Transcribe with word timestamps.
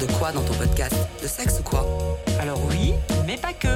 de 0.00 0.06
quoi 0.18 0.32
dans 0.32 0.42
ton 0.42 0.54
podcast 0.54 0.94
De 1.22 1.26
sexe 1.26 1.58
ou 1.60 1.62
quoi 1.62 1.86
Alors 2.40 2.58
oui, 2.70 2.94
mais 3.26 3.36
pas 3.36 3.52
que. 3.52 3.68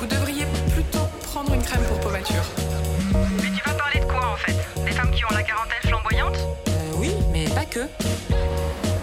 Vous 0.00 0.06
devriez 0.06 0.44
plutôt 0.72 1.06
prendre 1.24 1.52
une 1.54 1.62
crème 1.62 1.82
pour 1.84 1.98
peau 2.00 2.10
mature. 2.10 2.42
Mais 3.42 3.50
tu 3.56 3.62
vas 3.68 3.74
parler 3.74 4.00
de 4.00 4.04
quoi 4.04 4.32
en 4.32 4.36
fait? 4.36 4.54
Des 4.84 4.92
femmes 4.92 5.10
qui 5.10 5.24
ont 5.24 5.34
la 5.34 5.42
quarantaine 5.42 5.82
flamboyante? 5.90 6.36
Euh, 6.68 6.72
oui, 6.96 7.10
mais 7.32 7.44
pas 7.48 7.64
que. 7.64 7.80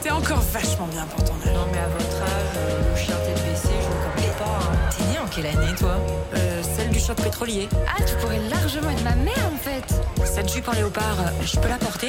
T'es 0.01 0.11
encore 0.11 0.39
vachement 0.39 0.87
bien 0.87 1.05
pour 1.05 1.23
ton 1.23 1.33
âge. 1.45 1.53
Non 1.53 1.65
mais 1.71 1.79
à 1.79 1.87
votre 1.89 2.21
âge, 2.21 2.57
euh, 2.57 2.91
le 2.91 2.99
chien 2.99 3.15
TPC, 3.15 3.67
je 3.69 3.87
ne 3.87 4.15
connais 4.15 4.33
pas. 4.37 4.45
hein. 4.45 4.89
T'es 4.97 5.03
né 5.05 5.19
en 5.19 5.27
quelle 5.27 5.45
année 5.47 5.75
toi? 5.77 5.95
Euh, 6.35 6.61
Ah, 7.09 8.01
tu 8.05 8.15
pourrais 8.15 8.39
largement 8.47 8.89
être 8.89 9.03
ma 9.03 9.15
mère 9.15 9.51
en 9.53 9.57
fait. 9.57 9.83
Cette 10.25 10.49
jupe 10.49 10.69
en 10.69 10.71
léopard, 10.71 11.19
euh, 11.19 11.43
je 11.43 11.59
peux 11.59 11.67
la 11.67 11.77
porter 11.77 12.07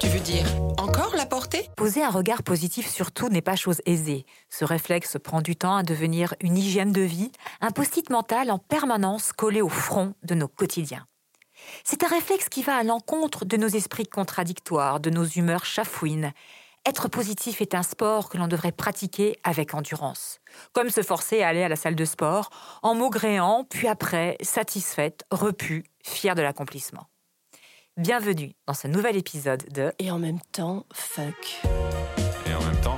Tu 0.00 0.06
veux 0.06 0.20
dire 0.20 0.46
encore 0.78 1.14
la 1.16 1.26
porter 1.26 1.68
Poser 1.76 2.02
un 2.02 2.08
regard 2.08 2.42
positif 2.42 2.88
sur 2.88 3.12
tout 3.12 3.28
n'est 3.28 3.42
pas 3.42 3.56
chose 3.56 3.82
aisée. 3.84 4.24
Ce 4.48 4.64
réflexe 4.64 5.18
prend 5.22 5.42
du 5.42 5.54
temps 5.54 5.76
à 5.76 5.82
devenir 5.82 6.34
une 6.40 6.56
hygiène 6.56 6.92
de 6.92 7.02
vie, 7.02 7.30
un 7.60 7.70
post-it 7.70 8.08
mental 8.08 8.50
en 8.50 8.58
permanence 8.58 9.34
collé 9.34 9.60
au 9.60 9.68
front 9.68 10.14
de 10.22 10.34
nos 10.34 10.48
quotidiens. 10.48 11.06
C'est 11.84 12.02
un 12.02 12.08
réflexe 12.08 12.48
qui 12.48 12.62
va 12.62 12.76
à 12.76 12.84
l'encontre 12.84 13.44
de 13.44 13.58
nos 13.58 13.68
esprits 13.68 14.06
contradictoires, 14.06 14.98
de 14.98 15.10
nos 15.10 15.24
humeurs 15.24 15.66
chafouines. 15.66 16.32
Être 16.88 17.08
positif 17.08 17.60
est 17.60 17.74
un 17.74 17.82
sport 17.82 18.28
que 18.28 18.38
l'on 18.38 18.46
devrait 18.46 18.70
pratiquer 18.70 19.36
avec 19.42 19.74
endurance. 19.74 20.38
Comme 20.72 20.88
se 20.88 21.02
forcer 21.02 21.42
à 21.42 21.48
aller 21.48 21.64
à 21.64 21.68
la 21.68 21.74
salle 21.74 21.96
de 21.96 22.04
sport, 22.04 22.50
en 22.84 22.94
maugréant, 22.94 23.64
puis 23.68 23.88
après, 23.88 24.36
satisfaite, 24.40 25.24
repue, 25.32 25.82
fière 26.04 26.36
de 26.36 26.42
l'accomplissement. 26.42 27.08
Bienvenue 27.96 28.54
dans 28.68 28.74
ce 28.74 28.86
nouvel 28.86 29.16
épisode 29.16 29.64
de 29.72 29.92
Et 29.98 30.12
en 30.12 30.20
même 30.20 30.38
temps, 30.52 30.86
fuck. 30.92 31.60
Et 32.46 32.54
en 32.54 32.60
même 32.60 32.80
temps, 32.80 32.96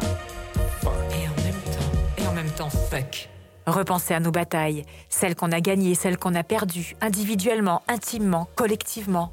Et 1.11 1.27
en 1.27 1.43
même 1.43 1.63
temps, 1.63 2.23
et 2.23 2.27
en 2.27 2.35
même 2.35 2.51
temps, 2.51 2.69
fuck. 2.69 3.31
Repenser 3.67 4.13
à 4.13 4.21
nos 4.21 4.31
batailles, 4.31 4.85
celles 5.09 5.35
qu'on 5.35 5.51
a 5.51 5.61
gagnées, 5.61 5.95
celles 5.95 6.19
qu'on 6.19 6.35
a 6.35 6.45
perdues, 6.45 6.95
individuellement, 7.01 7.81
intimement, 7.89 8.49
collectivement. 8.55 9.33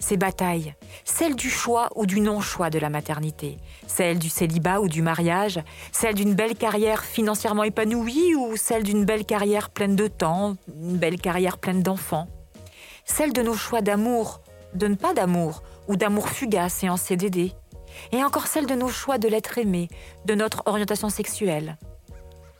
Ces 0.00 0.16
batailles, 0.16 0.74
celles 1.04 1.36
du 1.36 1.48
choix 1.48 1.88
ou 1.94 2.04
du 2.04 2.20
non-choix 2.20 2.68
de 2.68 2.78
la 2.78 2.90
maternité, 2.90 3.56
celles 3.86 4.18
du 4.18 4.28
célibat 4.28 4.80
ou 4.80 4.88
du 4.88 5.02
mariage, 5.02 5.60
celles 5.92 6.14
d'une 6.14 6.34
belle 6.34 6.56
carrière 6.56 7.04
financièrement 7.04 7.64
épanouie 7.64 8.34
ou 8.34 8.56
celles 8.56 8.82
d'une 8.82 9.04
belle 9.04 9.24
carrière 9.24 9.70
pleine 9.70 9.96
de 9.96 10.06
temps, 10.06 10.56
une 10.68 10.98
belle 10.98 11.20
carrière 11.20 11.58
pleine 11.58 11.82
d'enfants. 11.82 12.28
Celles 13.04 13.32
de 13.32 13.42
nos 13.42 13.54
choix 13.54 13.80
d'amour, 13.80 14.40
de 14.74 14.88
ne 14.88 14.94
pas 14.94 15.14
d'amour, 15.14 15.62
ou 15.88 15.96
d'amour 15.96 16.28
fugace 16.28 16.82
et 16.82 16.88
en 16.88 16.96
CDD. 16.96 17.52
Et 18.12 18.24
encore 18.24 18.46
celles 18.46 18.66
de 18.66 18.74
nos 18.74 18.88
choix 18.88 19.18
de 19.18 19.28
l'être 19.28 19.58
aimé, 19.58 19.88
de 20.24 20.34
notre 20.34 20.62
orientation 20.66 21.08
sexuelle 21.08 21.76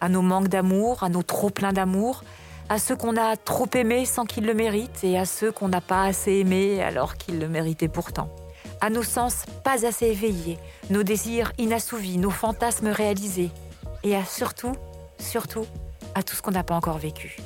à 0.05 0.11
nos 0.11 0.21
manques 0.21 0.49
d'amour, 0.49 1.03
à 1.03 1.09
nos 1.09 1.23
trop 1.23 1.49
pleins 1.49 1.73
d'amour, 1.73 2.25
à 2.69 2.79
ceux 2.79 2.97
qu'on 2.97 3.17
a 3.17 3.37
trop 3.37 3.69
aimés 3.75 4.07
sans 4.07 4.25
qu'ils 4.25 4.47
le 4.47 4.55
méritent 4.55 5.05
et 5.05 5.19
à 5.19 5.27
ceux 5.27 5.53
qu'on 5.53 5.69
n'a 5.69 5.81
pas 5.81 6.05
assez 6.05 6.33
aimés 6.33 6.83
alors 6.83 7.17
qu'ils 7.17 7.39
le 7.39 7.49
méritaient 7.49 7.89
pourtant. 7.89 8.29
À 8.81 8.91
nos 8.91 9.03
sens 9.03 9.45
pas 9.63 9.87
assez 9.87 10.07
éveillés, 10.07 10.59
nos 10.91 11.03
désirs 11.03 11.53
inassouvis, 11.59 12.19
nos 12.19 12.31
fantasmes 12.31 12.89
réalisés. 12.89 13.51
Et 14.03 14.15
à 14.15 14.25
surtout, 14.25 14.75
surtout, 15.19 15.67
à 16.15 16.23
tout 16.23 16.35
ce 16.35 16.43
qu'on 16.43 16.51
n'a 16.51 16.65
pas 16.65 16.75
encore 16.75 16.99
vécu. 16.99 17.39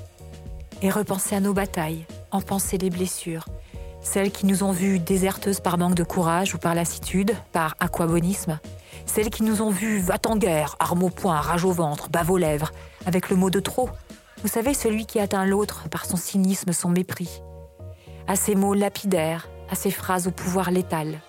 Et 0.82 0.90
repenser 0.90 1.36
à 1.36 1.40
nos 1.40 1.52
batailles, 1.52 2.06
en 2.30 2.40
penser 2.40 2.78
les 2.78 2.90
blessures, 2.90 3.44
celles 4.00 4.30
qui 4.30 4.46
nous 4.46 4.62
ont 4.62 4.72
vues 4.72 4.98
déserteuses 4.98 5.60
par 5.60 5.78
manque 5.78 5.94
de 5.94 6.04
courage 6.04 6.54
ou 6.54 6.58
par 6.58 6.74
lassitude, 6.74 7.32
par 7.52 7.74
aquabonisme, 7.80 8.58
celles 9.06 9.30
qui 9.30 9.42
nous 9.42 9.62
ont 9.62 9.70
vues 9.70 10.00
va 10.00 10.16
en 10.26 10.36
guerre, 10.36 10.76
arme 10.78 11.02
au 11.02 11.10
poing, 11.10 11.40
rage 11.40 11.64
au 11.64 11.72
ventre, 11.72 12.08
bave 12.08 12.30
aux 12.30 12.36
lèvres, 12.36 12.72
avec 13.06 13.30
le 13.30 13.36
mot 13.36 13.50
de 13.50 13.60
trop. 13.60 13.90
Vous 14.42 14.48
savez, 14.48 14.72
celui 14.72 15.04
qui 15.04 15.18
atteint 15.18 15.44
l'autre 15.44 15.88
par 15.88 16.04
son 16.04 16.16
cynisme, 16.16 16.72
son 16.72 16.90
mépris. 16.90 17.42
À 18.28 18.36
ces 18.36 18.54
mots 18.54 18.74
lapidaires, 18.74 19.48
à 19.68 19.74
ces 19.74 19.90
phrases 19.90 20.28
au 20.28 20.30
pouvoir 20.30 20.70
létal. 20.70 21.20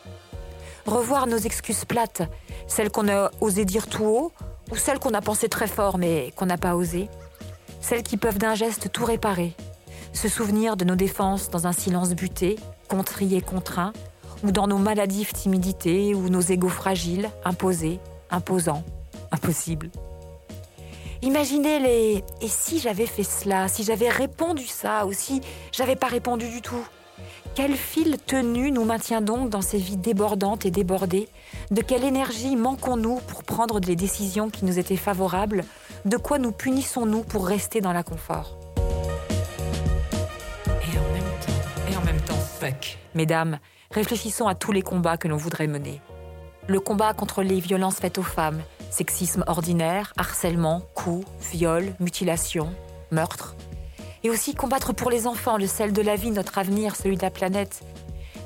Revoir 0.86 1.26
nos 1.26 1.38
excuses 1.38 1.86
plates, 1.86 2.22
celles 2.68 2.92
qu'on 2.92 3.10
a 3.10 3.32
osé 3.42 3.66
dire 3.66 3.88
tout 3.88 4.04
haut, 4.04 4.32
ou 4.72 4.76
celles 4.76 5.00
qu'on 5.00 5.16
a 5.16 5.22
pensé 5.22 5.50
très 5.50 5.68
fort 5.68 5.98
mais 5.98 6.32
qu'on 6.36 6.46
n'a 6.46 6.58
pas 6.58 6.76
osé. 6.76 7.10
Celles 7.82 8.04
qui 8.04 8.18
peuvent 8.18 8.38
d'un 8.38 8.54
geste 8.54 8.92
tout 8.92 9.06
réparer. 9.06 9.56
Se 10.14 10.28
souvenir 10.28 10.78
de 10.78 10.86
nos 10.86 10.96
défenses 10.96 11.50
dans 11.50 11.66
un 11.66 11.72
silence 11.72 12.12
buté, 12.12 12.58
contrit 12.90 13.36
et 13.36 13.42
contraint, 13.42 13.94
ou 14.44 14.52
dans 14.52 14.68
nos 14.68 14.78
maladives 14.78 15.34
timidités 15.34 16.14
ou 16.14 16.30
nos 16.30 16.42
égaux 16.42 16.70
fragiles, 16.70 17.30
imposés, 17.44 18.00
imposants, 18.30 18.84
impossibles. 19.32 19.90
Imaginez 21.22 21.80
les 21.80 22.24
et 22.42 22.48
si 22.48 22.80
j'avais 22.80 23.06
fait 23.06 23.24
cela, 23.24 23.68
si 23.68 23.84
j'avais 23.84 24.08
répondu 24.08 24.66
ça, 24.66 25.06
ou 25.06 25.12
si 25.12 25.42
j'avais 25.74 25.98
pas 25.98 26.08
répondu 26.08 26.48
du 26.48 26.62
tout? 26.62 26.88
Quel 27.56 27.76
fil 27.76 28.18
tenu 28.26 28.72
nous 28.72 28.86
maintient 28.86 29.20
donc 29.20 29.50
dans 29.50 29.62
ces 29.62 29.80
vies 29.80 29.98
débordantes 29.98 30.66
et 30.66 30.72
débordées? 30.72 31.28
De 31.72 31.82
quelle 31.82 32.06
énergie 32.06 32.56
manquons-nous 32.56 33.20
pour 33.28 33.44
prendre 33.44 33.82
des 33.82 33.98
décisions 33.98 34.50
qui 34.50 34.64
nous 34.64 34.80
étaient 34.80 34.96
favorables? 34.96 35.66
De 36.06 36.16
quoi 36.16 36.40
nous 36.40 36.54
punissons-nous 36.54 37.24
pour 37.24 37.48
rester 37.48 37.82
dans 37.82 37.92
l'inconfort 37.92 38.58
Et 38.78 38.82
en 40.98 41.04
même 41.14 41.34
temps, 41.46 41.62
et 41.92 41.98
en 41.98 42.02
même 42.06 42.22
temps, 42.22 42.34
fuck. 42.34 42.98
Mesdames, 43.14 43.60
réfléchissons 43.92 44.48
à 44.48 44.56
tous 44.56 44.72
les 44.72 44.84
combats 44.84 45.18
que 45.18 45.28
l'on 45.28 45.36
voudrait 45.36 45.68
mener. 45.68 46.00
Le 46.68 46.80
combat 46.80 47.14
contre 47.14 47.44
les 47.44 47.60
violences 47.60 47.98
faites 47.98 48.20
aux 48.20 48.24
femmes, 48.24 48.62
sexisme 48.90 49.44
ordinaire, 49.48 50.14
harcèlement, 50.18 50.82
coups, 50.96 51.26
viols, 51.52 51.94
mutilations, 52.00 52.74
meurtres. 53.12 53.56
Et 54.24 54.30
aussi 54.30 54.54
combattre 54.54 54.94
pour 54.94 55.10
les 55.10 55.28
enfants, 55.28 55.58
le 55.58 55.68
sel 55.68 55.94
de 55.94 56.02
la 56.02 56.16
vie, 56.16 56.32
notre 56.32 56.58
avenir, 56.58 56.96
celui 56.96 57.16
de 57.16 57.22
la 57.22 57.32
planète. 57.32 57.82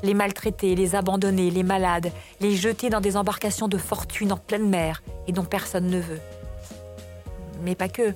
Les 0.04 0.14
maltraités, 0.14 0.76
les 0.76 0.96
abandonnés, 0.96 1.50
les 1.50 1.64
malades, 1.64 2.12
les 2.42 2.56
jeter 2.56 2.90
dans 2.90 3.02
des 3.02 3.18
embarcations 3.18 3.68
de 3.68 3.78
fortune 3.78 4.34
en 4.34 4.38
pleine 4.38 4.70
mer 4.70 5.02
et 5.28 5.32
dont 5.32 5.46
personne 5.46 5.88
ne 5.88 6.00
veut. 6.00 6.20
Mais 7.64 7.76
pas 7.76 7.90
que. 7.90 8.14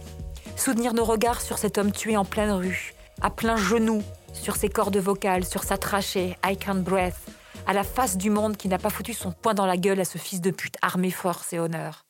Soutenir 0.56 0.94
nos 0.94 1.06
regards 1.06 1.42
sur 1.42 1.58
cet 1.58 1.78
homme 1.78 1.92
tué 1.92 2.18
en 2.18 2.26
pleine 2.26 2.52
rue, 2.52 2.94
à 3.22 3.30
plein 3.30 3.58
genou, 3.58 4.04
sur 4.34 4.56
ses 4.56 4.70
cordes 4.70 4.98
vocales, 4.98 5.46
sur 5.46 5.64
sa 5.64 5.78
trachée, 5.78 6.38
I 6.46 6.58
can't 6.58 6.82
breath, 6.82 7.18
à 7.66 7.74
la 7.74 7.84
face 7.84 8.18
du 8.18 8.30
monde 8.30 8.58
qui 8.58 8.68
n'a 8.68 8.78
pas 8.80 8.90
foutu 8.90 9.14
son 9.14 9.32
poing 9.32 9.54
dans 9.54 9.66
la 9.66 9.78
gueule 9.78 10.00
à 10.00 10.06
ce 10.06 10.18
fils 10.18 10.42
de 10.42 10.52
pute 10.52 10.78
armé 10.82 11.12
force 11.12 11.54
et 11.54 11.59
honneur. 11.59 12.06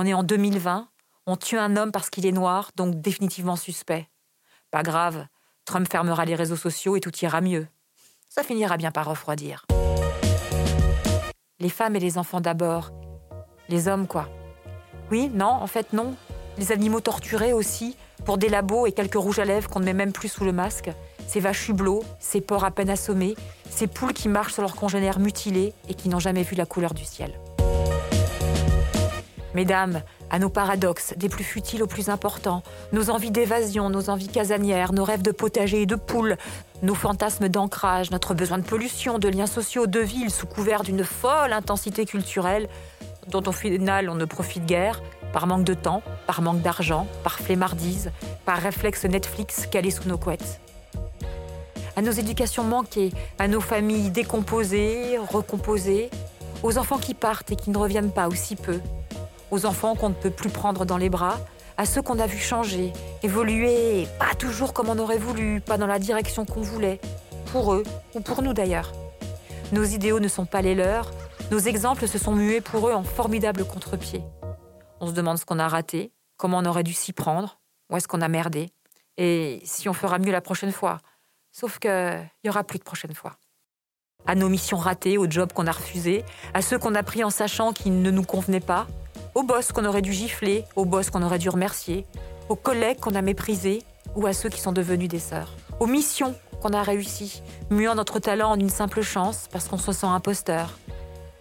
On 0.00 0.06
est 0.06 0.14
en 0.14 0.22
2020, 0.22 0.86
on 1.26 1.36
tue 1.36 1.58
un 1.58 1.76
homme 1.76 1.90
parce 1.90 2.08
qu'il 2.08 2.24
est 2.24 2.30
noir, 2.30 2.70
donc 2.76 3.00
définitivement 3.00 3.56
suspect. 3.56 4.08
Pas 4.70 4.84
grave, 4.84 5.26
Trump 5.64 5.90
fermera 5.90 6.24
les 6.24 6.36
réseaux 6.36 6.54
sociaux 6.54 6.94
et 6.94 7.00
tout 7.00 7.10
ira 7.20 7.40
mieux. 7.40 7.66
Ça 8.28 8.44
finira 8.44 8.76
bien 8.76 8.92
par 8.92 9.06
refroidir. 9.08 9.66
Les 11.58 11.68
femmes 11.68 11.96
et 11.96 11.98
les 11.98 12.16
enfants 12.16 12.40
d'abord. 12.40 12.92
Les 13.68 13.88
hommes, 13.88 14.06
quoi. 14.06 14.28
Oui, 15.10 15.30
non, 15.34 15.48
en 15.48 15.66
fait, 15.66 15.92
non. 15.92 16.14
Les 16.58 16.70
animaux 16.70 17.00
torturés 17.00 17.52
aussi, 17.52 17.96
pour 18.24 18.38
des 18.38 18.48
labos 18.48 18.86
et 18.86 18.92
quelques 18.92 19.16
rouges 19.16 19.40
à 19.40 19.44
lèvres 19.44 19.68
qu'on 19.68 19.80
ne 19.80 19.84
met 19.84 19.94
même 19.94 20.12
plus 20.12 20.28
sous 20.28 20.44
le 20.44 20.52
masque. 20.52 20.92
Ces 21.26 21.40
vaches 21.40 21.70
hublots, 21.70 22.04
ces 22.20 22.40
porcs 22.40 22.62
à 22.62 22.70
peine 22.70 22.90
assommés, 22.90 23.34
ces 23.68 23.88
poules 23.88 24.12
qui 24.12 24.28
marchent 24.28 24.52
sur 24.52 24.62
leurs 24.62 24.76
congénères 24.76 25.18
mutilés 25.18 25.74
et 25.88 25.94
qui 25.94 26.08
n'ont 26.08 26.20
jamais 26.20 26.44
vu 26.44 26.54
la 26.54 26.66
couleur 26.66 26.94
du 26.94 27.04
ciel. 27.04 27.36
Mesdames, 29.58 30.02
à 30.30 30.38
nos 30.38 30.50
paradoxes, 30.50 31.14
des 31.16 31.28
plus 31.28 31.42
futiles 31.42 31.82
aux 31.82 31.88
plus 31.88 32.10
importants, 32.10 32.62
nos 32.92 33.10
envies 33.10 33.32
d'évasion, 33.32 33.90
nos 33.90 34.08
envies 34.08 34.28
casanières, 34.28 34.92
nos 34.92 35.02
rêves 35.02 35.22
de 35.22 35.32
potager 35.32 35.82
et 35.82 35.86
de 35.86 35.96
poules, 35.96 36.36
nos 36.82 36.94
fantasmes 36.94 37.48
d'ancrage, 37.48 38.12
notre 38.12 38.34
besoin 38.34 38.58
de 38.58 38.62
pollution, 38.62 39.18
de 39.18 39.26
liens 39.26 39.48
sociaux, 39.48 39.88
de 39.88 39.98
ville 39.98 40.30
sous 40.30 40.46
couvert 40.46 40.84
d'une 40.84 41.02
folle 41.02 41.52
intensité 41.52 42.06
culturelle, 42.06 42.68
dont 43.26 43.42
au 43.44 43.50
final 43.50 44.08
on 44.08 44.14
ne 44.14 44.26
profite 44.26 44.64
guère, 44.64 45.02
par 45.32 45.48
manque 45.48 45.64
de 45.64 45.74
temps, 45.74 46.04
par 46.28 46.40
manque 46.40 46.62
d'argent, 46.62 47.08
par 47.24 47.40
flemmardise, 47.40 48.12
par 48.44 48.58
réflexe 48.58 49.06
Netflix 49.06 49.66
calé 49.66 49.90
sous 49.90 50.08
nos 50.08 50.18
couettes. 50.18 50.60
À 51.96 52.02
nos 52.02 52.12
éducations 52.12 52.62
manquées, 52.62 53.10
à 53.40 53.48
nos 53.48 53.60
familles 53.60 54.10
décomposées, 54.10 55.18
recomposées, 55.18 56.10
aux 56.62 56.78
enfants 56.78 56.98
qui 56.98 57.14
partent 57.14 57.50
et 57.50 57.56
qui 57.56 57.70
ne 57.70 57.78
reviennent 57.78 58.12
pas 58.12 58.28
aussi 58.28 58.54
peu, 58.54 58.78
aux 59.50 59.66
enfants 59.66 59.94
qu'on 59.94 60.10
ne 60.10 60.14
peut 60.14 60.30
plus 60.30 60.50
prendre 60.50 60.84
dans 60.84 60.96
les 60.96 61.10
bras, 61.10 61.38
à 61.76 61.86
ceux 61.86 62.02
qu'on 62.02 62.18
a 62.18 62.26
vus 62.26 62.38
changer, 62.38 62.92
évoluer, 63.22 64.08
pas 64.18 64.34
toujours 64.34 64.72
comme 64.72 64.88
on 64.88 64.98
aurait 64.98 65.18
voulu, 65.18 65.60
pas 65.60 65.78
dans 65.78 65.86
la 65.86 65.98
direction 65.98 66.44
qu'on 66.44 66.60
voulait, 66.60 67.00
pour 67.52 67.72
eux 67.72 67.84
ou 68.14 68.20
pour 68.20 68.42
nous 68.42 68.52
d'ailleurs. 68.52 68.92
Nos 69.72 69.84
idéaux 69.84 70.20
ne 70.20 70.28
sont 70.28 70.46
pas 70.46 70.62
les 70.62 70.74
leurs, 70.74 71.10
nos 71.50 71.58
exemples 71.58 72.08
se 72.08 72.18
sont 72.18 72.34
mués 72.34 72.60
pour 72.60 72.88
eux 72.88 72.92
en 72.92 73.02
formidables 73.02 73.64
contre-pieds. 73.64 74.22
On 75.00 75.06
se 75.06 75.12
demande 75.12 75.38
ce 75.38 75.44
qu'on 75.44 75.58
a 75.58 75.68
raté, 75.68 76.12
comment 76.36 76.58
on 76.58 76.64
aurait 76.64 76.82
dû 76.82 76.92
s'y 76.92 77.12
prendre, 77.12 77.60
où 77.90 77.96
est-ce 77.96 78.08
qu'on 78.08 78.20
a 78.20 78.28
merdé, 78.28 78.70
et 79.16 79.60
si 79.64 79.88
on 79.88 79.92
fera 79.92 80.18
mieux 80.18 80.32
la 80.32 80.40
prochaine 80.40 80.72
fois. 80.72 80.98
Sauf 81.52 81.78
qu'il 81.78 82.30
n'y 82.44 82.50
aura 82.50 82.64
plus 82.64 82.78
de 82.78 82.84
prochaine 82.84 83.14
fois. 83.14 83.34
À 84.26 84.34
nos 84.34 84.48
missions 84.48 84.76
ratées, 84.76 85.16
aux 85.16 85.30
jobs 85.30 85.52
qu'on 85.52 85.66
a 85.66 85.72
refusés, 85.72 86.24
à 86.54 86.62
ceux 86.62 86.78
qu'on 86.78 86.94
a 86.94 87.02
pris 87.02 87.24
en 87.24 87.30
sachant 87.30 87.72
qu'ils 87.72 88.02
ne 88.02 88.10
nous 88.10 88.24
convenaient 88.24 88.60
pas, 88.60 88.86
Au 89.38 89.44
boss 89.44 89.70
qu'on 89.70 89.84
aurait 89.84 90.02
dû 90.02 90.12
gifler, 90.12 90.64
au 90.74 90.84
boss 90.84 91.10
qu'on 91.10 91.22
aurait 91.22 91.38
dû 91.38 91.48
remercier, 91.48 92.04
aux 92.48 92.56
collègues 92.56 92.98
qu'on 92.98 93.14
a 93.14 93.22
méprisés 93.22 93.84
ou 94.16 94.26
à 94.26 94.32
ceux 94.32 94.48
qui 94.48 94.60
sont 94.60 94.72
devenus 94.72 95.08
des 95.08 95.20
sœurs. 95.20 95.54
Aux 95.78 95.86
missions 95.86 96.34
qu'on 96.60 96.72
a 96.72 96.82
réussies, 96.82 97.40
muant 97.70 97.94
notre 97.94 98.18
talent 98.18 98.50
en 98.50 98.58
une 98.58 98.68
simple 98.68 99.00
chance 99.00 99.46
parce 99.52 99.68
qu'on 99.68 99.78
se 99.78 99.92
sent 99.92 100.08
imposteur. 100.08 100.76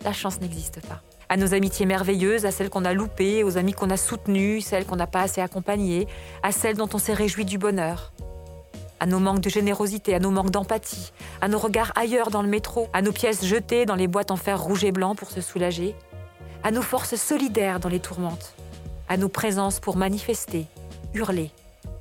La 0.03 0.13
chance 0.13 0.39
n'existe 0.41 0.79
pas. 0.87 1.01
À 1.27 1.37
nos 1.37 1.55
amitiés 1.55 1.87
merveilleuses, 1.87 2.45
à 2.45 2.51
celles 2.51 2.69
qu'on 2.69 2.85
a 2.85 2.93
loupées, 2.93 3.43
aux 3.43 3.57
amis 3.57 3.73
qu'on 3.73 3.89
a 3.89 3.97
soutenus, 3.97 4.63
celles 4.63 4.85
qu'on 4.85 4.95
n'a 4.95 5.07
pas 5.07 5.21
assez 5.21 5.41
accompagnées, 5.41 6.07
à 6.43 6.51
celles 6.51 6.77
dont 6.77 6.89
on 6.93 6.99
s'est 6.99 7.15
réjoui 7.15 7.45
du 7.45 7.57
bonheur 7.57 8.11
à 8.99 9.05
nos 9.05 9.19
manques 9.19 9.41
de 9.41 9.49
générosité, 9.49 10.15
à 10.15 10.19
nos 10.19 10.31
manques 10.31 10.51
d'empathie, 10.51 11.11
à 11.41 11.47
nos 11.47 11.59
regards 11.59 11.91
ailleurs 11.95 12.31
dans 12.31 12.41
le 12.41 12.47
métro, 12.47 12.87
à 12.93 13.01
nos 13.01 13.11
pièces 13.11 13.45
jetées 13.45 13.85
dans 13.85 13.95
les 13.95 14.07
boîtes 14.07 14.31
en 14.31 14.35
fer 14.35 14.61
rouge 14.61 14.83
et 14.83 14.91
blanc 14.91 15.15
pour 15.15 15.29
se 15.29 15.41
soulager, 15.41 15.95
à 16.63 16.71
nos 16.71 16.81
forces 16.81 17.15
solidaires 17.15 17.79
dans 17.79 17.89
les 17.89 17.99
tourmentes, 17.99 18.53
à 19.09 19.17
nos 19.17 19.29
présences 19.29 19.79
pour 19.79 19.97
manifester, 19.97 20.65
hurler, 21.13 21.51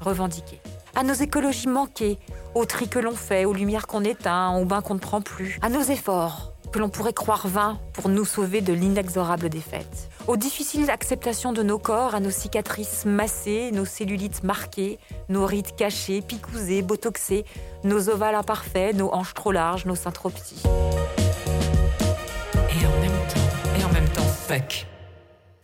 revendiquer, 0.00 0.60
à 0.94 1.02
nos 1.02 1.14
écologies 1.14 1.68
manquées, 1.68 2.18
aux 2.54 2.64
tri 2.64 2.88
que 2.88 2.98
l'on 2.98 3.14
fait, 3.14 3.44
aux 3.44 3.52
lumières 3.52 3.86
qu'on 3.86 4.04
éteint, 4.04 4.56
aux 4.56 4.64
bains 4.64 4.82
qu'on 4.82 4.94
ne 4.94 5.00
prend 5.00 5.20
plus, 5.20 5.58
à 5.62 5.68
nos 5.68 5.82
efforts 5.82 6.52
que 6.72 6.78
l'on 6.78 6.88
pourrait 6.88 7.12
croire 7.12 7.46
vains 7.46 7.78
pour 7.92 8.08
nous 8.08 8.24
sauver 8.24 8.60
de 8.60 8.72
l'inexorable 8.72 9.48
défaite, 9.48 10.10
aux 10.26 10.36
difficiles 10.36 10.90
acceptations 10.90 11.52
de 11.52 11.62
nos 11.62 11.78
corps, 11.78 12.14
à 12.14 12.20
nos 12.20 12.30
cicatrices 12.30 13.04
massées, 13.04 13.70
nos 13.72 13.84
cellulites 13.84 14.42
marquées, 14.42 14.98
nos 15.28 15.46
rides 15.46 15.74
cachées, 15.76 16.20
picousées, 16.20 16.82
botoxées, 16.82 17.44
nos 17.84 18.08
ovales 18.08 18.34
imparfaits, 18.34 18.94
nos 18.94 19.12
hanches 19.12 19.34
trop 19.34 19.52
larges, 19.52 19.86
nos 19.86 19.94
seins 19.94 20.10
trop 20.10 20.30
petits. 20.30 20.62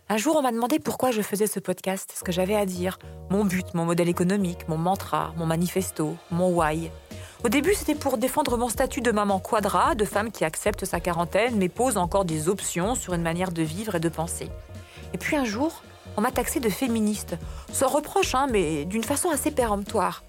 Un 0.08 0.16
jour, 0.18 0.36
on 0.36 0.42
m'a 0.42 0.52
demandé 0.52 0.78
pourquoi 0.78 1.10
je 1.10 1.22
faisais 1.22 1.46
ce 1.46 1.58
podcast, 1.58 2.12
ce 2.14 2.22
que 2.22 2.32
j'avais 2.32 2.54
à 2.54 2.66
dire, 2.66 2.98
mon 3.30 3.44
but, 3.44 3.72
mon 3.72 3.84
modèle 3.84 4.08
économique, 4.08 4.68
mon 4.68 4.76
mantra, 4.76 5.32
mon 5.36 5.46
manifesto, 5.46 6.16
mon 6.30 6.54
why. 6.54 6.90
Au 7.44 7.48
début, 7.48 7.74
c'était 7.74 7.94
pour 7.94 8.18
défendre 8.18 8.56
mon 8.58 8.68
statut 8.68 9.00
de 9.00 9.10
maman 9.10 9.40
quadra, 9.40 9.94
de 9.94 10.04
femme 10.04 10.30
qui 10.30 10.44
accepte 10.44 10.84
sa 10.84 11.00
quarantaine, 11.00 11.56
mais 11.56 11.68
pose 11.68 11.96
encore 11.96 12.24
des 12.24 12.48
options 12.48 12.94
sur 12.94 13.14
une 13.14 13.22
manière 13.22 13.52
de 13.52 13.62
vivre 13.62 13.94
et 13.94 14.00
de 14.00 14.08
penser. 14.08 14.50
Et 15.14 15.18
puis 15.18 15.36
un 15.36 15.44
jour, 15.44 15.82
on 16.16 16.20
m'a 16.20 16.30
taxé 16.30 16.60
de 16.60 16.68
féministe, 16.68 17.36
sans 17.72 17.88
reproche, 17.88 18.34
hein, 18.34 18.48
mais 18.50 18.84
d'une 18.84 19.04
façon 19.04 19.30
assez 19.30 19.50
péremptoire. 19.50 20.22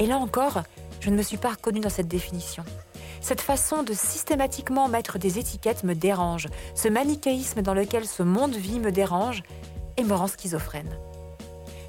Et 0.00 0.06
là 0.06 0.18
encore, 0.18 0.62
je 1.00 1.10
ne 1.10 1.16
me 1.16 1.22
suis 1.22 1.36
pas 1.36 1.50
reconnue 1.50 1.80
dans 1.80 1.90
cette 1.90 2.08
définition. 2.08 2.64
Cette 3.20 3.40
façon 3.40 3.82
de 3.82 3.92
systématiquement 3.92 4.88
mettre 4.88 5.18
des 5.18 5.38
étiquettes 5.38 5.84
me 5.84 5.94
dérange. 5.94 6.46
Ce 6.74 6.88
manichéisme 6.88 7.62
dans 7.62 7.74
lequel 7.74 8.06
ce 8.06 8.22
monde 8.22 8.54
vit 8.54 8.80
me 8.80 8.92
dérange 8.92 9.42
et 9.96 10.04
me 10.04 10.14
rend 10.14 10.28
schizophrène. 10.28 10.96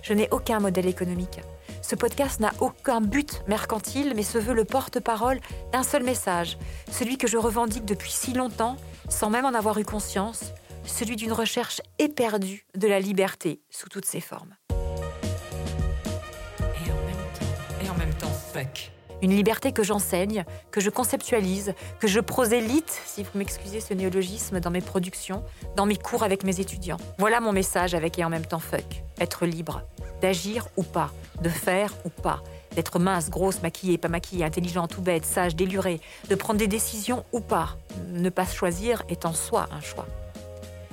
Je 0.01 0.13
n'ai 0.13 0.29
aucun 0.31 0.59
modèle 0.59 0.87
économique. 0.87 1.39
Ce 1.81 1.95
podcast 1.95 2.39
n'a 2.39 2.53
aucun 2.59 3.01
but 3.01 3.41
mercantile, 3.47 4.13
mais 4.15 4.23
se 4.23 4.37
veut 4.37 4.53
le 4.53 4.65
porte-parole 4.65 5.39
d'un 5.71 5.83
seul 5.83 6.03
message, 6.03 6.57
celui 6.91 7.17
que 7.17 7.27
je 7.27 7.37
revendique 7.37 7.85
depuis 7.85 8.11
si 8.11 8.33
longtemps, 8.33 8.77
sans 9.07 9.29
même 9.29 9.45
en 9.45 9.53
avoir 9.53 9.77
eu 9.79 9.85
conscience, 9.85 10.53
celui 10.85 11.15
d'une 11.15 11.33
recherche 11.33 11.81
éperdue 11.99 12.65
de 12.75 12.87
la 12.87 12.99
liberté 12.99 13.61
sous 13.69 13.89
toutes 13.89 14.05
ses 14.05 14.21
formes. 14.21 14.55
Et 14.71 16.91
en 16.91 17.05
même 17.05 17.15
temps, 17.39 17.85
et 17.85 17.89
en 17.89 17.95
même 17.95 18.13
temps, 18.15 18.31
fuck. 18.53 18.91
Une 19.21 19.31
liberté 19.31 19.73
que 19.73 19.83
j'enseigne, 19.83 20.45
que 20.71 20.79
je 20.79 20.89
conceptualise, 20.89 21.73
que 21.99 22.07
je 22.07 22.21
prosélite, 22.21 22.89
si 23.05 23.23
vous 23.23 23.29
m'excusez 23.35 23.81
ce 23.81 23.93
néologisme, 23.93 24.59
dans 24.61 24.69
mes 24.69 24.81
productions, 24.81 25.43
dans 25.75 25.85
mes 25.85 25.97
cours 25.97 26.23
avec 26.23 26.43
mes 26.43 26.61
étudiants. 26.61 26.97
Voilà 27.17 27.41
mon 27.41 27.51
message 27.51 27.93
avec 27.95 28.17
et 28.17 28.23
en 28.23 28.29
même 28.29 28.45
temps 28.45 28.59
fuck. 28.59 29.03
Être 29.19 29.45
libre. 29.45 29.81
D'agir 30.21 30.67
ou 30.77 30.83
pas. 30.83 31.11
De 31.41 31.49
faire 31.49 31.93
ou 32.05 32.09
pas. 32.09 32.41
D'être 32.75 32.99
mince, 32.99 33.29
grosse, 33.29 33.61
maquillée, 33.61 33.97
pas 33.97 34.07
maquillée, 34.07 34.45
intelligente 34.45 34.97
ou 34.97 35.01
bête, 35.01 35.25
sage, 35.25 35.55
délurée. 35.55 35.99
De 36.29 36.35
prendre 36.35 36.59
des 36.59 36.67
décisions 36.67 37.25
ou 37.33 37.41
pas. 37.41 37.77
Ne 38.07 38.29
pas 38.29 38.45
choisir 38.45 39.03
est 39.09 39.25
en 39.25 39.33
soi 39.33 39.67
un 39.71 39.81
choix. 39.81 40.07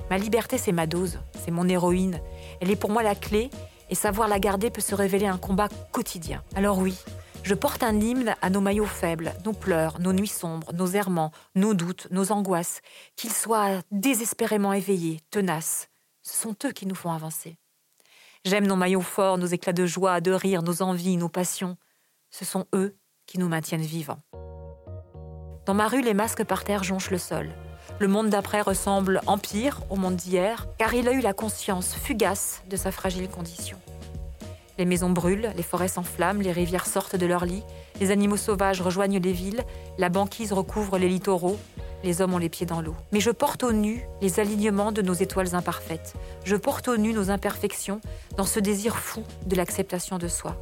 Ma 0.09 0.17
liberté, 0.17 0.57
c'est 0.57 0.71
ma 0.71 0.87
dose, 0.87 1.19
c'est 1.43 1.51
mon 1.51 1.67
héroïne. 1.67 2.19
Elle 2.61 2.71
est 2.71 2.77
pour 2.77 2.89
moi 2.89 3.03
la 3.03 3.15
clé 3.15 3.49
et 3.89 3.95
savoir 3.95 4.27
la 4.27 4.39
garder 4.39 4.69
peut 4.69 4.81
se 4.81 4.95
révéler 4.95 5.27
un 5.27 5.37
combat 5.37 5.67
quotidien. 5.91 6.43
Alors 6.55 6.77
oui, 6.77 6.97
je 7.47 7.55
porte 7.55 7.81
un 7.81 7.97
hymne 8.01 8.35
à 8.41 8.49
nos 8.49 8.59
maillots 8.59 8.85
faibles, 8.85 9.31
nos 9.45 9.53
pleurs, 9.53 10.01
nos 10.01 10.11
nuits 10.11 10.27
sombres, 10.27 10.73
nos 10.73 10.87
errements, 10.87 11.31
nos 11.55 11.73
doutes, 11.73 12.07
nos 12.11 12.33
angoisses, 12.33 12.81
qu'ils 13.15 13.31
soient 13.31 13.81
désespérément 13.89 14.73
éveillés, 14.73 15.21
tenaces. 15.31 15.87
Ce 16.23 16.35
sont 16.35 16.57
eux 16.65 16.73
qui 16.73 16.85
nous 16.85 16.93
font 16.93 17.13
avancer. 17.13 17.55
J'aime 18.43 18.67
nos 18.67 18.75
maillots 18.75 18.99
forts, 18.99 19.37
nos 19.37 19.45
éclats 19.45 19.71
de 19.71 19.85
joie, 19.85 20.19
de 20.19 20.33
rire, 20.33 20.61
nos 20.61 20.81
envies, 20.81 21.15
nos 21.15 21.29
passions. 21.29 21.77
Ce 22.31 22.43
sont 22.43 22.65
eux 22.75 22.97
qui 23.25 23.39
nous 23.39 23.47
maintiennent 23.47 23.79
vivants. 23.79 24.19
Dans 25.65 25.73
ma 25.73 25.87
rue, 25.87 26.01
les 26.01 26.13
masques 26.13 26.43
par 26.43 26.65
terre 26.65 26.83
jonchent 26.83 27.11
le 27.11 27.17
sol. 27.17 27.49
Le 27.97 28.09
monde 28.09 28.29
d'après 28.29 28.59
ressemble 28.59 29.21
en 29.25 29.37
pire 29.37 29.83
au 29.89 29.95
monde 29.95 30.17
d'hier, 30.17 30.67
car 30.77 30.93
il 30.93 31.07
a 31.07 31.13
eu 31.13 31.21
la 31.21 31.31
conscience 31.31 31.95
fugace 31.95 32.61
de 32.69 32.75
sa 32.75 32.91
fragile 32.91 33.29
condition. 33.29 33.79
Les 34.77 34.85
maisons 34.85 35.09
brûlent, 35.09 35.51
les 35.55 35.63
forêts 35.63 35.87
s'enflamment, 35.87 36.41
les 36.41 36.51
rivières 36.51 36.85
sortent 36.85 37.15
de 37.15 37.25
leur 37.25 37.45
lit, 37.45 37.63
les 37.99 38.11
animaux 38.11 38.37
sauvages 38.37 38.81
rejoignent 38.81 39.19
les 39.19 39.33
villes, 39.33 39.63
la 39.97 40.09
banquise 40.09 40.53
recouvre 40.53 40.97
les 40.97 41.09
littoraux, 41.09 41.57
les 42.03 42.21
hommes 42.21 42.33
ont 42.33 42.37
les 42.37 42.49
pieds 42.49 42.65
dans 42.65 42.81
l'eau. 42.81 42.95
Mais 43.11 43.19
je 43.19 43.31
porte 43.31 43.63
au 43.63 43.71
nu 43.71 44.05
les 44.21 44.39
alignements 44.39 44.91
de 44.91 45.01
nos 45.01 45.13
étoiles 45.13 45.55
imparfaites. 45.55 46.13
Je 46.43 46.55
porte 46.55 46.87
au 46.87 46.97
nu 46.97 47.13
nos 47.13 47.31
imperfections 47.31 48.01
dans 48.35 48.45
ce 48.45 48.59
désir 48.59 48.97
fou 48.97 49.23
de 49.45 49.55
l'acceptation 49.55 50.17
de 50.17 50.27
soi. 50.27 50.55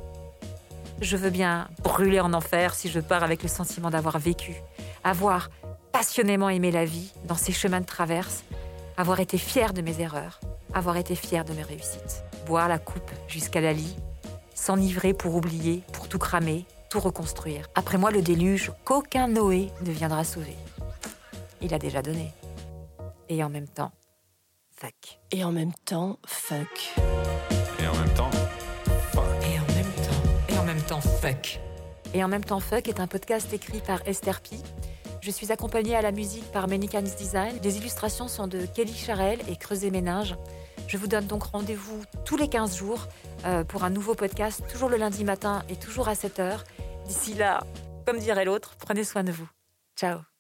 Je 1.01 1.17
veux 1.17 1.29
bien 1.29 1.67
brûler 1.83 2.21
en 2.21 2.33
enfer 2.33 2.73
si 2.73 2.89
je 2.89 3.01
pars 3.01 3.23
avec 3.23 3.43
le 3.43 3.49
sentiment 3.49 3.89
d'avoir 3.89 4.17
vécu, 4.17 4.53
avoir 5.03 5.49
passionnément 5.91 6.49
aimé 6.49 6.71
la 6.71 6.85
vie 6.85 7.11
dans 7.25 7.35
ses 7.35 7.51
chemins 7.51 7.81
de 7.81 7.85
traverse, 7.85 8.43
avoir 8.95 9.19
été 9.19 9.37
fier 9.37 9.73
de 9.73 9.81
mes 9.81 9.99
erreurs, 9.99 10.39
avoir 10.73 10.95
été 10.95 11.15
fier 11.15 11.43
de 11.43 11.53
mes 11.53 11.63
réussites. 11.63 12.23
Boire 12.47 12.69
la 12.69 12.79
coupe 12.79 13.11
jusqu'à 13.27 13.59
la 13.59 13.73
lie, 13.73 13.95
s'enivrer 14.55 15.13
pour 15.13 15.35
oublier, 15.35 15.83
pour 15.93 16.07
tout 16.07 16.17
cramer, 16.17 16.65
tout 16.89 16.99
reconstruire. 16.99 17.67
Après 17.75 17.99
moi 17.99 18.09
le 18.09 18.23
déluge 18.23 18.71
qu'aucun 18.83 19.27
Noé 19.27 19.69
ne 19.85 19.91
viendra 19.91 20.23
sauver. 20.23 20.55
Il 21.61 21.73
a 21.75 21.79
déjà 21.79 22.01
donné. 22.01 22.31
Et 23.29 23.43
en 23.43 23.49
même 23.49 23.67
temps, 23.67 23.91
fuck. 24.75 25.19
Et 25.31 25.43
en 25.43 25.51
même 25.51 25.73
temps, 25.85 26.17
fuck. 26.25 26.95
Et 27.79 27.87
en 27.87 27.93
même 27.93 28.13
temps, 28.15 28.31
fuck. 29.11 29.23
Et 29.43 29.59
en 29.59 29.73
même 29.75 29.93
temps, 29.93 30.49
et 30.49 30.57
en 30.57 30.63
même 30.63 30.81
temps, 30.81 31.01
fuck. 31.01 31.59
Et 32.15 32.23
en 32.23 32.29
même 32.29 32.45
temps, 32.45 32.61
Fuck 32.61 32.87
est 32.87 33.01
un 33.01 33.07
podcast 33.07 33.51
écrit 33.51 33.81
par 33.81 34.01
Esther 34.07 34.39
Pi. 34.39 34.63
Je 35.19 35.29
suis 35.31 35.51
accompagnée 35.51 35.97
à 35.97 36.01
la 36.01 36.13
musique 36.13 36.49
par 36.53 36.69
Menikans 36.69 37.01
Design. 37.01 37.59
Les 37.61 37.75
illustrations 37.75 38.29
sont 38.29 38.47
de 38.47 38.65
Kelly 38.65 38.93
Charel 38.93 39.39
et 39.49 39.57
Creuset 39.57 39.89
Ménage. 39.89 40.37
Je 40.87 40.97
vous 40.97 41.07
donne 41.07 41.25
donc 41.25 41.43
rendez-vous 41.43 42.03
tous 42.25 42.37
les 42.37 42.47
15 42.47 42.77
jours 42.77 43.07
euh, 43.45 43.63
pour 43.63 43.83
un 43.83 43.89
nouveau 43.89 44.13
podcast, 44.15 44.63
toujours 44.71 44.89
le 44.89 44.97
lundi 44.97 45.23
matin 45.23 45.63
et 45.69 45.75
toujours 45.75 46.07
à 46.07 46.15
7 46.15 46.39
heures. 46.39 46.63
D'ici 47.07 47.33
là, 47.33 47.63
comme 48.05 48.19
dirait 48.19 48.45
l'autre, 48.45 48.75
prenez 48.79 49.03
soin 49.03 49.23
de 49.23 49.31
vous. 49.31 49.49
Ciao 49.95 50.34